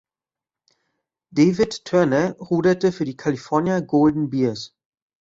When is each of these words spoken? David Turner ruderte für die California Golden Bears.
David 1.31 1.85
Turner 1.85 2.31
ruderte 2.39 2.91
für 2.91 3.05
die 3.05 3.15
California 3.15 3.81
Golden 3.81 4.31
Bears. 4.31 4.73